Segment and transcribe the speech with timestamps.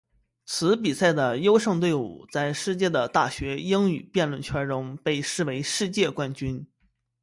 [0.47, 6.67] 此比赛的优胜队伍在世界的大学英语辩论圈中被视作世界冠军。